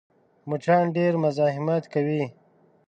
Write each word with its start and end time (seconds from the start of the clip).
مچان 0.49 0.85
ډېر 0.97 1.13
مزاحمت 1.23 1.83
کوي 1.93 2.23